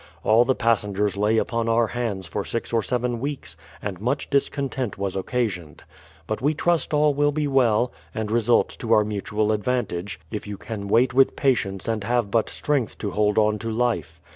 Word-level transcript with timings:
All 0.23 0.45
the 0.45 0.55
passengers 0.55 1.15
lay 1.15 1.37
upon 1.37 1.69
our 1.69 1.85
hands 1.85 2.25
for 2.25 2.43
six 2.43 2.73
or 2.73 2.81
seven 2.81 3.19
weeks, 3.19 3.55
and 3.83 4.01
much 4.01 4.31
discontent 4.31 4.97
was 4.97 5.15
occasioned. 5.15 5.83
But 6.25 6.41
we 6.41 6.55
trust 6.55 6.91
all 6.91 7.13
will 7.13 7.31
be 7.31 7.47
well, 7.47 7.91
and 8.15 8.31
result 8.31 8.75
to 8.79 8.93
our 8.93 9.03
mutual 9.05 9.51
advantage, 9.51 10.19
if 10.31 10.47
you 10.47 10.57
can 10.57 10.87
wait 10.87 11.13
with 11.13 11.35
patience 11.35 11.87
and 11.87 12.03
have 12.03 12.31
but 12.31 12.49
strength 12.49 12.97
to 12.97 13.11
hold 13.11 13.37
on 13.37 13.59
to 13.59 13.67
hfe. 13.67 14.07